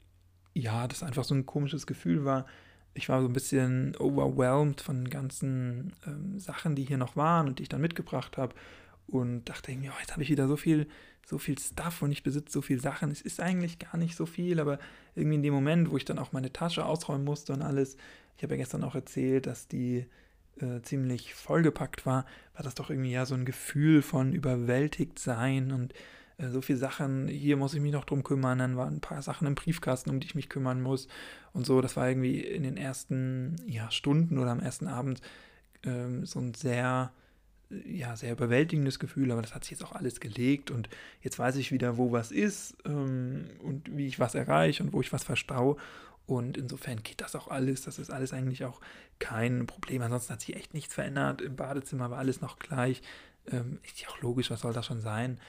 ja, 0.54 0.88
das 0.88 1.04
einfach 1.04 1.24
so 1.24 1.36
ein 1.36 1.46
komisches 1.46 1.86
Gefühl 1.86 2.26
war. 2.26 2.46
Ich 2.94 3.10
war 3.10 3.22
so 3.22 3.28
ein 3.28 3.34
bisschen 3.34 3.96
overwhelmed 3.98 4.82
von 4.82 5.04
den 5.04 5.10
ganzen 5.10 5.94
ähm, 6.06 6.40
Sachen, 6.40 6.76
die 6.76 6.84
hier 6.84 6.98
noch 6.98 7.16
waren 7.16 7.48
und 7.48 7.60
die 7.60 7.64
ich 7.64 7.70
dann 7.70 7.82
mitgebracht 7.82 8.38
habe 8.38 8.56
und 9.06 9.46
dachte 9.46 9.72
irgendwie, 9.72 9.90
oh, 9.90 10.00
jetzt 10.00 10.14
habe 10.14 10.24
ich 10.24 10.30
wieder 10.30 10.48
so 10.48 10.58
viel, 10.58 10.88
so 11.26 11.38
viel 11.38 11.60
Stuff 11.60 12.02
und 12.02 12.12
ich 12.12 12.24
besitze 12.24 12.52
so 12.52 12.62
viel 12.62 12.82
Sachen. 12.82 13.12
Es 13.12 13.22
ist 13.22 13.40
eigentlich 13.40 13.78
gar 13.78 13.98
nicht 13.98 14.16
so 14.16 14.26
viel, 14.26 14.60
aber 14.60 14.80
irgendwie 15.16 15.36
in 15.36 15.44
dem 15.44 15.54
Moment, 15.54 15.92
wo 15.92 15.98
ich 15.98 16.06
dann 16.06 16.20
auch 16.20 16.32
meine 16.32 16.52
Tasche 16.52 16.86
ausräumen 16.86 17.24
musste 17.24 17.54
und 17.54 17.62
alles, 17.62 17.98
ich 18.36 18.44
habe 18.44 18.56
ja 18.56 18.58
gestern 18.58 18.84
auch 18.84 18.96
erzählt, 18.96 19.46
dass 19.46 19.68
die 19.68 20.06
äh, 20.60 20.82
ziemlich 20.82 21.36
vollgepackt 21.36 22.06
war, 22.06 22.26
war 22.54 22.64
das 22.64 22.76
doch 22.76 22.90
irgendwie 22.90 23.12
ja 23.12 23.26
so 23.26 23.36
ein 23.36 23.46
Gefühl 23.46 24.02
von 24.02 24.34
überwältigt 24.34 25.20
sein 25.20 25.72
und 25.72 25.94
äh, 26.38 26.50
so 26.50 26.62
viele 26.62 26.78
Sachen, 26.78 27.28
hier 27.28 27.58
muss 27.58 27.74
ich 27.74 27.82
mich 27.82 27.92
noch 27.92 28.06
drum 28.06 28.24
kümmern, 28.24 28.60
dann 28.60 28.78
waren 28.78 28.96
ein 28.96 29.02
paar 29.02 29.22
Sachen 29.22 29.48
im 29.48 29.56
Briefkasten, 29.56 30.10
um 30.10 30.20
die 30.20 30.28
ich 30.28 30.36
mich 30.36 30.50
kümmern 30.50 30.82
muss 30.82 31.08
und 31.54 31.66
so. 31.66 31.82
Das 31.82 31.96
war 31.96 32.08
irgendwie 32.08 32.40
in 32.42 32.64
den 32.64 32.78
ersten 32.78 33.56
ja, 33.66 33.92
Stunden 33.92 34.38
oder 34.38 34.52
am 34.52 34.60
ersten 34.60 34.88
Abend 34.88 35.22
ähm, 35.84 36.26
so 36.26 36.40
ein 36.40 36.54
sehr, 36.54 37.12
ja, 37.70 38.16
sehr 38.16 38.32
überwältigendes 38.32 39.00
Gefühl, 39.00 39.32
aber 39.32 39.42
das 39.42 39.56
hat 39.56 39.64
sich 39.64 39.72
jetzt 39.72 39.84
auch 39.84 39.94
alles 39.94 40.20
gelegt 40.20 40.72
und 40.72 40.90
jetzt 41.22 41.40
weiß 41.40 41.56
ich 41.58 41.72
wieder, 41.72 41.98
wo 41.98 42.12
was 42.12 42.32
ist 42.32 42.78
ähm, 42.86 43.50
und 43.64 43.96
wie 43.96 44.08
ich 44.08 44.20
was 44.20 44.36
erreiche 44.36 44.84
und 44.84 44.94
wo 44.94 45.02
ich 45.02 45.14
was 45.14 45.24
verstaue. 45.24 45.78
Und 46.26 46.58
insofern 46.58 47.04
geht 47.04 47.22
das 47.22 47.36
auch 47.38 47.48
alles. 47.48 47.84
Das 47.84 48.00
ist 48.00 48.12
alles 48.12 48.34
eigentlich 48.34 48.66
auch 48.66 48.82
kein 49.18 49.66
Problem. 49.66 50.02
Ansonsten 50.02 50.34
hat 50.34 50.42
sich 50.42 50.58
echt 50.58 50.74
nichts 50.74 50.94
verändert. 50.94 51.42
Im 51.42 51.56
Badezimmer 51.56 52.12
war 52.12 52.18
alles 52.18 52.42
noch 52.42 52.60
gleich. 52.60 53.02
Ähm, 53.50 53.80
ist 53.84 54.02
ja 54.02 54.10
auch 54.10 54.22
logisch, 54.22 54.52
was 54.52 54.60
soll 54.60 54.74
das 54.74 54.86
schon 54.86 55.00
sein? 55.00 55.40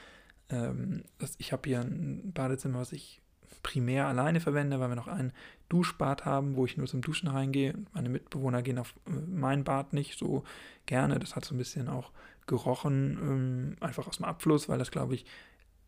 Ähm, 0.49 1.03
ich 1.37 1.51
habe 1.51 1.67
hier 1.67 1.81
ein 1.81 2.31
Badezimmer, 2.33 2.79
was 2.79 2.91
ich 2.91 3.21
primär 3.63 4.07
alleine 4.07 4.39
verwende, 4.39 4.79
weil 4.79 4.89
wir 4.89 4.95
noch 4.95 5.07
ein 5.07 5.33
Duschbad 5.69 6.25
haben, 6.25 6.55
wo 6.55 6.65
ich 6.65 6.77
nur 6.77 6.87
zum 6.87 7.01
Duschen 7.01 7.27
reingehe. 7.27 7.73
Meine 7.93 8.09
Mitbewohner 8.09 8.61
gehen 8.61 8.79
auf 8.79 8.93
äh, 9.07 9.11
mein 9.11 9.63
Bad 9.63 9.93
nicht 9.93 10.17
so 10.17 10.43
gerne. 10.85 11.19
Das 11.19 11.35
hat 11.35 11.45
so 11.45 11.55
ein 11.55 11.57
bisschen 11.57 11.87
auch 11.87 12.11
gerochen, 12.47 13.17
ähm, 13.21 13.75
einfach 13.79 14.07
aus 14.07 14.17
dem 14.17 14.25
Abfluss, 14.25 14.69
weil 14.69 14.79
das, 14.79 14.91
glaube 14.91 15.15
ich, 15.15 15.25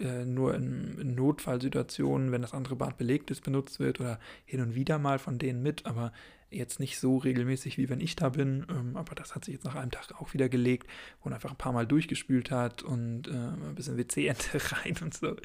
äh, 0.02 0.26
nur 0.26 0.56
in, 0.56 1.16
Notfallsituationen, 1.16 2.32
wenn 2.32 2.42
das 2.42 2.54
andere 2.54 2.76
Bad 2.76 2.98
belegt 2.98 3.32
ist, 3.32 3.44
benutzt 3.44 3.80
wird 3.80 4.00
oder 4.00 4.20
hin 4.46 4.62
und 4.62 4.76
wieder 4.76 5.00
mal 5.00 5.20
von 5.20 5.38
denen 5.38 5.62
mit. 5.62 5.86
Aber 5.86 6.12
jetzt 6.50 6.80
nicht 6.80 7.00
so 7.00 7.18
regelmäßig, 7.18 7.78
wie 7.78 7.90
wenn 7.90 8.02
ich 8.02 8.16
da 8.16 8.30
bin, 8.30 8.66
ähm, 8.70 8.98
aber 8.98 9.16
das 9.16 9.36
hat 9.36 9.46
sich 9.46 9.54
jetzt 9.54 9.64
nach 9.64 9.76
einem 9.76 9.92
Tag 9.92 10.12
auch 10.20 10.34
wieder 10.34 10.50
gelegt, 10.50 10.88
wo 11.22 11.30
man 11.30 11.36
einfach 11.36 11.52
ein 11.52 11.58
paar 11.58 11.72
Mal 11.72 11.88
durchgespült 11.88 12.52
hat 12.52 12.84
und 12.84 13.28
äh, 13.28 13.32
ein 13.32 13.76
bisschen 13.76 13.98
WC-Ente 13.98 14.60
rein 14.74 14.96
und 15.02 15.14
so. 15.14 15.36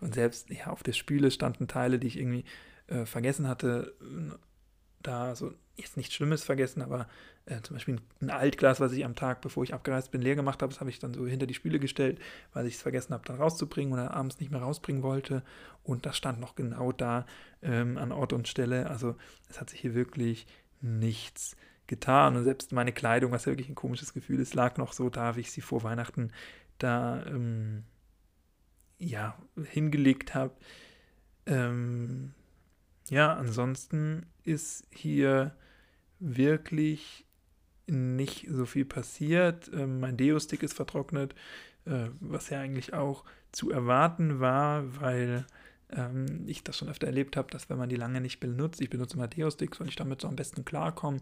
Und 0.00 0.14
selbst 0.14 0.50
ja, 0.50 0.66
auf 0.66 0.82
der 0.82 0.92
Spüle 0.92 1.30
standen 1.30 1.68
Teile, 1.68 1.98
die 1.98 2.08
ich 2.08 2.18
irgendwie 2.18 2.44
äh, 2.88 3.06
vergessen 3.06 3.48
hatte. 3.48 3.94
Da 5.06 5.34
so 5.34 5.52
jetzt 5.76 5.96
nichts 5.96 6.14
Schlimmes 6.14 6.42
vergessen, 6.42 6.82
aber 6.82 7.06
äh, 7.44 7.60
zum 7.62 7.76
Beispiel 7.76 8.00
ein 8.20 8.30
Altglas, 8.30 8.80
was 8.80 8.92
ich 8.92 9.04
am 9.04 9.14
Tag, 9.14 9.40
bevor 9.40 9.62
ich 9.62 9.74
abgereist 9.74 10.10
bin, 10.10 10.22
leer 10.22 10.34
gemacht 10.34 10.62
habe, 10.62 10.72
das 10.72 10.80
habe 10.80 10.90
ich 10.90 10.98
dann 10.98 11.14
so 11.14 11.26
hinter 11.26 11.46
die 11.46 11.54
Spüle 11.54 11.78
gestellt, 11.78 12.18
weil 12.52 12.66
ich 12.66 12.74
es 12.74 12.82
vergessen 12.82 13.12
habe, 13.12 13.24
dann 13.26 13.36
rauszubringen 13.36 13.92
oder 13.92 14.14
abends 14.14 14.40
nicht 14.40 14.50
mehr 14.50 14.62
rausbringen 14.62 15.02
wollte. 15.02 15.42
Und 15.84 16.06
das 16.06 16.16
stand 16.16 16.40
noch 16.40 16.54
genau 16.54 16.92
da 16.92 17.26
ähm, 17.62 17.98
an 17.98 18.12
Ort 18.12 18.32
und 18.32 18.48
Stelle. 18.48 18.88
Also 18.88 19.16
es 19.48 19.60
hat 19.60 19.70
sich 19.70 19.80
hier 19.80 19.94
wirklich 19.94 20.46
nichts 20.80 21.56
getan. 21.86 22.36
Und 22.36 22.44
selbst 22.44 22.72
meine 22.72 22.92
Kleidung, 22.92 23.32
was 23.32 23.44
ja 23.44 23.52
wirklich 23.52 23.68
ein 23.68 23.74
komisches 23.74 24.12
Gefühl 24.14 24.40
ist, 24.40 24.54
lag 24.54 24.76
noch 24.76 24.92
so 24.92 25.10
da, 25.10 25.36
wie 25.36 25.40
ich 25.40 25.52
sie 25.52 25.60
vor 25.60 25.82
Weihnachten 25.82 26.32
da 26.78 27.24
ähm, 27.26 27.84
ja, 28.98 29.38
hingelegt 29.64 30.34
habe. 30.34 30.54
Ähm, 31.46 32.34
ja, 33.10 33.34
ansonsten 33.34 34.26
ist 34.44 34.86
hier 34.90 35.54
wirklich 36.18 37.26
nicht 37.86 38.46
so 38.50 38.66
viel 38.66 38.84
passiert. 38.84 39.70
Ähm, 39.72 40.00
mein 40.00 40.16
Deo-Stick 40.16 40.62
ist 40.62 40.74
vertrocknet, 40.74 41.34
äh, 41.84 42.08
was 42.20 42.50
ja 42.50 42.60
eigentlich 42.60 42.94
auch 42.94 43.24
zu 43.52 43.70
erwarten 43.70 44.40
war, 44.40 45.00
weil 45.00 45.46
ähm, 45.90 46.44
ich 46.46 46.64
das 46.64 46.76
schon 46.76 46.88
öfter 46.88 47.06
erlebt 47.06 47.36
habe, 47.36 47.50
dass 47.50 47.70
wenn 47.70 47.78
man 47.78 47.88
die 47.88 47.96
lange 47.96 48.20
nicht 48.20 48.40
benutzt, 48.40 48.80
ich 48.80 48.90
benutze 48.90 49.16
immer 49.16 49.28
Deo-Sticks, 49.28 49.78
weil 49.78 49.88
ich 49.88 49.96
damit 49.96 50.20
so 50.20 50.28
am 50.28 50.36
besten 50.36 50.64
klarkomme, 50.64 51.20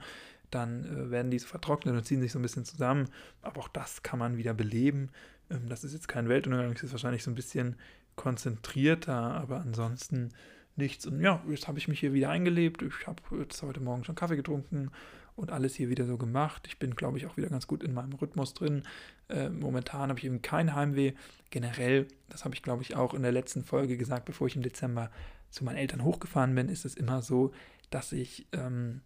dann 0.51 0.85
äh, 0.85 1.11
werden 1.11 1.31
diese 1.31 1.47
vertrocknet 1.47 1.95
und 1.95 2.05
ziehen 2.05 2.21
sich 2.21 2.33
so 2.33 2.39
ein 2.39 2.43
bisschen 2.43 2.65
zusammen. 2.65 3.09
Aber 3.43 3.61
auch 3.61 3.69
das 3.69 4.03
kann 4.03 4.19
man 4.19 4.37
wieder 4.37 4.55
beleben. 4.55 5.11
Ähm, 5.51 5.69
das 5.69 5.85
ist 5.85 5.93
jetzt 5.93 6.09
kein 6.09 6.29
Weltuntergang, 6.29 6.73
das 6.73 6.85
ist 6.85 6.93
wahrscheinlich 6.93 7.23
so 7.23 7.31
ein 7.31 7.35
bisschen 7.37 7.77
konzentrierter, 8.17 9.15
aber 9.15 9.61
ansonsten 9.61 10.31
nichts. 10.77 11.07
Und 11.07 11.21
ja, 11.21 11.43
jetzt 11.49 11.69
habe 11.69 11.79
ich 11.79 11.89
mich 11.89 12.01
hier 12.01 12.13
wieder 12.13 12.31
eingelebt. 12.31 12.83
Ich 12.83 13.07
habe 13.07 13.23
jetzt 13.39 13.63
heute 13.63 13.81
Morgen 13.81 14.05
schon 14.05 14.15
Kaffee 14.15 14.37
getrunken 14.37 14.91
und 15.37 15.51
alles 15.51 15.75
hier 15.75 15.89
wieder 15.89 16.07
so 16.07 16.17
gemacht. 16.17 16.67
Ich 16.67 16.79
bin, 16.79 16.95
glaube 16.95 17.19
ich, 17.19 17.27
auch 17.27 17.37
wieder 17.37 17.49
ganz 17.49 17.67
gut 17.67 17.83
in 17.83 17.95
meinem 17.95 18.13
Rhythmus 18.13 18.55
drin. 18.55 18.85
Äh, 19.29 19.49
momentan 19.49 20.09
habe 20.11 20.19
ich 20.19 20.25
eben 20.25 20.43
kein 20.43 20.75
Heimweh. 20.75 21.13
Generell, 21.51 22.07
das 22.29 22.45
habe 22.45 22.55
ich, 22.55 22.63
glaube 22.63 22.83
ich, 22.83 22.97
auch 22.97 23.15
in 23.15 23.23
der 23.23 23.33
letzten 23.33 23.65
Folge 23.65 23.97
gesagt, 23.97 24.27
bevor 24.27 24.47
ich 24.47 24.57
im 24.57 24.63
Dezember 24.63 25.11
zu 25.51 25.65
meinen 25.65 25.77
Eltern 25.77 26.05
hochgefahren 26.05 26.55
bin, 26.55 26.69
ist 26.69 26.85
es 26.85 26.95
immer 26.95 27.23
so, 27.23 27.53
dass 27.91 28.13
ich 28.13 28.47
ähm, 28.53 29.03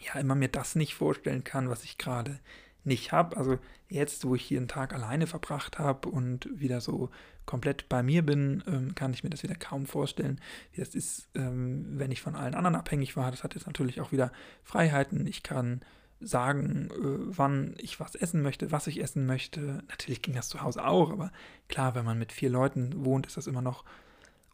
ja 0.00 0.20
immer 0.20 0.34
mir 0.34 0.48
das 0.48 0.74
nicht 0.74 0.94
vorstellen 0.94 1.44
kann, 1.44 1.68
was 1.68 1.84
ich 1.84 1.98
gerade 1.98 2.38
nicht 2.84 3.12
habe. 3.12 3.36
Also 3.36 3.58
jetzt, 3.88 4.24
wo 4.24 4.34
ich 4.34 4.42
hier 4.42 4.58
einen 4.58 4.68
Tag 4.68 4.94
alleine 4.94 5.26
verbracht 5.26 5.78
habe 5.78 6.08
und 6.08 6.48
wieder 6.52 6.80
so 6.80 7.10
komplett 7.46 7.88
bei 7.88 8.02
mir 8.02 8.24
bin, 8.24 8.62
ähm, 8.66 8.94
kann 8.94 9.12
ich 9.12 9.24
mir 9.24 9.30
das 9.30 9.42
wieder 9.42 9.54
kaum 9.54 9.86
vorstellen, 9.86 10.40
wie 10.72 10.80
das 10.80 10.94
ist, 10.94 11.28
ähm, 11.34 11.98
wenn 11.98 12.12
ich 12.12 12.22
von 12.22 12.36
allen 12.36 12.54
anderen 12.54 12.76
abhängig 12.76 13.16
war. 13.16 13.30
Das 13.30 13.44
hat 13.44 13.54
jetzt 13.54 13.66
natürlich 13.66 14.00
auch 14.00 14.12
wieder 14.12 14.32
Freiheiten. 14.62 15.26
Ich 15.26 15.42
kann 15.42 15.80
sagen, 16.20 16.88
äh, 16.90 17.36
wann 17.36 17.74
ich 17.78 18.00
was 18.00 18.14
essen 18.14 18.42
möchte, 18.42 18.70
was 18.70 18.86
ich 18.86 19.02
essen 19.02 19.26
möchte. 19.26 19.82
Natürlich 19.88 20.22
ging 20.22 20.34
das 20.34 20.48
zu 20.48 20.62
Hause 20.62 20.84
auch, 20.84 21.10
aber 21.10 21.32
klar, 21.68 21.94
wenn 21.94 22.04
man 22.04 22.18
mit 22.18 22.32
vier 22.32 22.50
Leuten 22.50 23.04
wohnt, 23.04 23.26
ist 23.26 23.36
das 23.36 23.46
immer 23.46 23.62
noch 23.62 23.84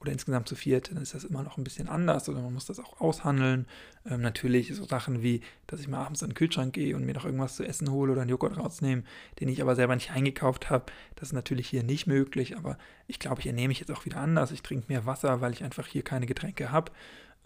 oder 0.01 0.13
insgesamt 0.13 0.49
zu 0.49 0.55
viert, 0.55 0.91
dann 0.91 1.03
ist 1.03 1.15
das 1.15 1.25
immer 1.25 1.43
noch 1.43 1.59
ein 1.59 1.65
bisschen 1.65 1.89
anders 1.89 2.29
oder 2.29 2.41
man 2.41 2.55
muss 2.55 2.67
das 2.67 2.79
auch 2.79 3.01
aushandeln. 3.01 3.67
Ähm, 4.07 4.21
natürlich 4.21 4.75
so 4.75 4.85
Sachen 4.85 5.23
wie, 5.23 5.41
dass 5.67 5.81
ich 5.81 5.89
mal 5.89 6.05
abends 6.05 6.23
in 6.23 6.31
den 6.31 6.35
Kühlschrank 6.35 6.73
gehe 6.73 6.95
und 6.95 7.05
mir 7.05 7.15
noch 7.15 7.25
irgendwas 7.25 7.57
zu 7.57 7.65
essen 7.65 7.91
hole 7.91 8.13
oder 8.13 8.23
einen 8.23 8.31
Joghurt 8.31 8.57
rausnehme, 8.57 9.03
den 9.41 9.49
ich 9.49 9.61
aber 9.61 9.75
selber 9.75 9.95
nicht 9.95 10.11
eingekauft 10.11 10.71
habe. 10.71 10.87
Das 11.17 11.29
ist 11.29 11.35
natürlich 11.35 11.69
hier 11.69 11.83
nicht 11.83 12.07
möglich, 12.07 12.57
aber 12.57 12.79
ich 13.07 13.19
glaube, 13.19 13.41
ich 13.41 13.47
ernehme 13.47 13.69
mich 13.69 13.81
jetzt 13.81 13.91
auch 13.91 14.05
wieder 14.05 14.19
anders. 14.19 14.53
Ich 14.53 14.63
trinke 14.63 14.87
mehr 14.89 15.07
Wasser, 15.07 15.41
weil 15.41 15.53
ich 15.53 15.65
einfach 15.65 15.87
hier 15.87 16.03
keine 16.03 16.27
Getränke 16.27 16.71
habe. 16.71 16.93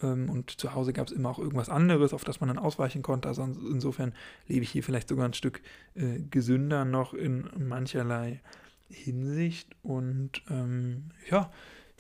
Ähm, 0.03 0.29
und 0.29 0.61
zu 0.61 0.75
Hause 0.75 0.93
gab 0.93 1.07
es 1.07 1.13
immer 1.13 1.31
auch 1.31 1.39
irgendwas 1.39 1.69
anderes, 1.69 2.13
auf 2.13 2.25
das 2.25 2.41
man 2.41 2.49
dann 2.49 2.59
ausweichen 2.59 3.03
konnte. 3.03 3.29
Also 3.29 3.45
insofern 3.45 4.13
lebe 4.47 4.63
ich 4.63 4.71
hier 4.71 4.83
vielleicht 4.83 5.09
sogar 5.09 5.27
ein 5.27 5.35
Stück 5.35 5.63
äh, 5.95 6.21
gesünder 6.31 6.85
noch 6.85 7.15
in 7.15 7.49
mancherlei 7.57 8.41
Hinsicht. 8.89 9.71
Und 9.83 10.43
ähm, 10.51 11.11
ja, 11.31 11.51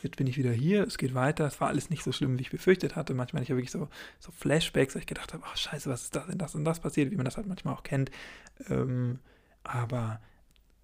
jetzt 0.03 0.17
bin 0.17 0.27
ich 0.27 0.37
wieder 0.37 0.53
hier, 0.53 0.87
es 0.87 0.99
geht 0.99 1.15
weiter, 1.15 1.47
es 1.47 1.61
war 1.61 1.69
alles 1.69 1.91
nicht 1.91 2.03
so 2.03 2.13
schlimm, 2.13 2.39
wie 2.39 2.43
ich 2.43 2.51
befürchtet 2.51 2.97
hatte. 2.97 3.15
Manchmal 3.15 3.41
hatte 3.41 3.45
ich 3.45 3.49
ja 3.51 3.57
wirklich 3.57 3.71
so, 3.71 3.89
so 4.19 4.33
Flashbacks, 4.33 4.95
wo 4.95 4.99
ich 4.99 5.07
gedacht 5.07 5.33
habe, 5.33 5.43
ach 5.47 5.57
scheiße, 5.57 5.89
was 5.91 6.05
ist 6.05 6.17
das 6.17 6.27
denn 6.27 6.39
das 6.39 6.55
und 6.55 6.65
das 6.65 6.81
passiert, 6.81 7.11
wie 7.11 7.17
man 7.17 7.25
das 7.25 7.37
halt 7.37 7.47
manchmal 7.47 7.75
auch 7.75 7.83
kennt. 7.83 8.11
Ähm, 8.69 9.19
aber 9.65 10.21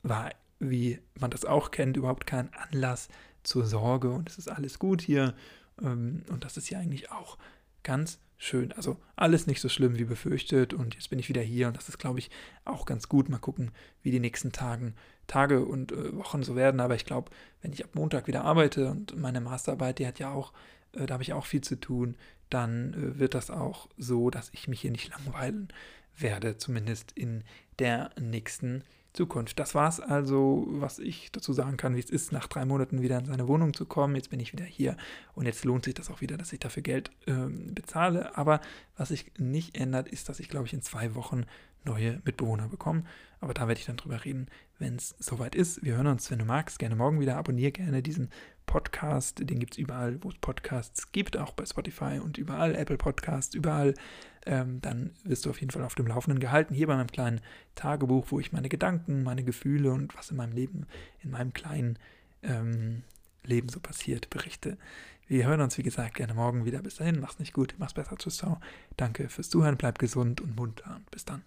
war, 0.02 0.30
wie 0.58 1.00
man 1.18 1.30
das 1.30 1.44
auch 1.44 1.70
kennt, 1.70 1.96
überhaupt 1.96 2.26
kein 2.26 2.50
Anlass 2.54 3.08
zur 3.42 3.64
Sorge 3.64 4.10
und 4.10 4.28
es 4.28 4.38
ist 4.38 4.48
alles 4.48 4.78
gut 4.78 5.02
hier. 5.02 5.34
Ähm, 5.82 6.22
und 6.28 6.44
das 6.44 6.56
ist 6.56 6.70
ja 6.70 6.78
eigentlich 6.78 7.10
auch 7.10 7.38
ganz 7.82 8.20
schön. 8.36 8.72
Also 8.72 8.98
alles 9.16 9.46
nicht 9.46 9.60
so 9.60 9.68
schlimm 9.68 9.98
wie 9.98 10.04
befürchtet 10.04 10.72
und 10.72 10.94
jetzt 10.94 11.10
bin 11.10 11.18
ich 11.18 11.28
wieder 11.28 11.42
hier 11.42 11.68
und 11.68 11.76
das 11.76 11.88
ist, 11.88 11.98
glaube 11.98 12.20
ich, 12.20 12.30
auch 12.64 12.86
ganz 12.86 13.08
gut. 13.08 13.28
Mal 13.28 13.38
gucken, 13.38 13.72
wie 14.02 14.10
die 14.10 14.20
nächsten 14.20 14.52
Tagen, 14.52 14.94
Tage 15.28 15.64
und 15.64 15.92
äh, 15.92 16.16
Wochen 16.16 16.42
so 16.42 16.56
werden. 16.56 16.80
Aber 16.80 16.96
ich 16.96 17.04
glaube, 17.04 17.30
wenn 17.62 17.72
ich 17.72 17.84
ab 17.84 17.90
Montag 17.94 18.26
wieder 18.26 18.44
arbeite 18.44 18.90
und 18.90 19.16
meine 19.16 19.40
Masterarbeit, 19.40 20.00
die 20.00 20.06
hat 20.06 20.18
ja 20.18 20.32
auch, 20.32 20.52
äh, 20.92 21.06
da 21.06 21.14
habe 21.14 21.22
ich 21.22 21.32
auch 21.32 21.46
viel 21.46 21.60
zu 21.60 21.76
tun, 21.76 22.16
dann 22.50 22.94
äh, 22.94 23.18
wird 23.20 23.34
das 23.34 23.50
auch 23.50 23.88
so, 23.96 24.30
dass 24.30 24.50
ich 24.52 24.66
mich 24.66 24.80
hier 24.80 24.90
nicht 24.90 25.10
langweilen 25.10 25.68
werde, 26.16 26.56
zumindest 26.56 27.12
in 27.12 27.44
der 27.78 28.10
nächsten 28.20 28.82
Zukunft. 29.12 29.58
Das 29.58 29.74
war 29.74 29.88
es 29.88 30.00
also, 30.00 30.66
was 30.68 30.98
ich 30.98 31.32
dazu 31.32 31.52
sagen 31.52 31.76
kann, 31.76 31.96
wie 31.96 32.00
es 32.00 32.10
ist, 32.10 32.32
nach 32.32 32.46
drei 32.46 32.64
Monaten 32.64 33.02
wieder 33.02 33.18
in 33.18 33.26
seine 33.26 33.48
Wohnung 33.48 33.74
zu 33.74 33.86
kommen. 33.86 34.16
Jetzt 34.16 34.30
bin 34.30 34.40
ich 34.40 34.52
wieder 34.52 34.64
hier 34.64 34.96
und 35.34 35.46
jetzt 35.46 35.64
lohnt 35.64 35.84
sich 35.84 35.94
das 35.94 36.10
auch 36.10 36.20
wieder, 36.20 36.36
dass 36.36 36.52
ich 36.52 36.60
dafür 36.60 36.82
Geld 36.82 37.10
ähm, 37.26 37.74
bezahle. 37.74 38.36
Aber 38.36 38.60
was 38.96 39.08
sich 39.08 39.32
nicht 39.38 39.76
ändert, 39.76 40.08
ist, 40.08 40.28
dass 40.28 40.40
ich, 40.40 40.48
glaube 40.48 40.66
ich, 40.66 40.72
in 40.72 40.82
zwei 40.82 41.14
Wochen 41.14 41.44
neue 41.84 42.20
Mitbewohner 42.24 42.68
bekomme. 42.68 43.04
Aber 43.40 43.54
da 43.54 43.68
werde 43.68 43.80
ich 43.80 43.86
dann 43.86 43.96
drüber 43.96 44.24
reden, 44.24 44.46
wenn 44.78 44.96
es 44.96 45.14
soweit 45.18 45.54
ist. 45.54 45.84
Wir 45.84 45.96
hören 45.96 46.08
uns, 46.08 46.30
wenn 46.30 46.40
du 46.40 46.44
magst, 46.44 46.78
gerne 46.78 46.96
morgen 46.96 47.20
wieder. 47.20 47.36
Abonniere 47.36 47.72
gerne 47.72 48.02
diesen 48.02 48.30
Podcast. 48.66 49.40
Den 49.40 49.58
gibt 49.58 49.74
es 49.74 49.78
überall, 49.78 50.22
wo 50.22 50.28
es 50.28 50.38
Podcasts 50.38 51.12
gibt, 51.12 51.36
auch 51.36 51.52
bei 51.52 51.64
Spotify 51.64 52.20
und 52.22 52.38
überall, 52.38 52.74
Apple 52.74 52.98
Podcasts, 52.98 53.54
überall. 53.54 53.94
Ähm, 54.46 54.80
dann 54.80 55.10
wirst 55.24 55.46
du 55.46 55.50
auf 55.50 55.60
jeden 55.60 55.70
Fall 55.70 55.84
auf 55.84 55.94
dem 55.94 56.06
Laufenden 56.06 56.40
gehalten. 56.40 56.74
Hier 56.74 56.86
bei 56.86 56.96
meinem 56.96 57.10
kleinen 57.10 57.40
Tagebuch, 57.74 58.26
wo 58.30 58.40
ich 58.40 58.52
meine 58.52 58.68
Gedanken, 58.68 59.22
meine 59.22 59.44
Gefühle 59.44 59.92
und 59.92 60.16
was 60.16 60.30
in 60.30 60.36
meinem 60.36 60.52
Leben, 60.52 60.86
in 61.20 61.30
meinem 61.30 61.52
kleinen 61.52 61.98
ähm, 62.42 63.02
Leben 63.44 63.68
so 63.68 63.80
passiert, 63.80 64.30
berichte. 64.30 64.78
Wir 65.26 65.46
hören 65.46 65.60
uns, 65.60 65.76
wie 65.76 65.82
gesagt, 65.82 66.14
gerne 66.14 66.34
morgen 66.34 66.64
wieder. 66.64 66.80
Bis 66.80 66.96
dahin, 66.96 67.20
mach's 67.20 67.38
nicht 67.38 67.52
gut, 67.52 67.74
mach's 67.78 67.94
besser. 67.94 68.16
Tschüss, 68.16 68.38
ciao. 68.38 68.58
Danke 68.96 69.28
fürs 69.28 69.50
Zuhören, 69.50 69.76
bleib 69.76 69.98
gesund 69.98 70.40
und 70.40 70.56
munter 70.56 70.96
und 70.96 71.10
bis 71.10 71.24
dann. 71.24 71.42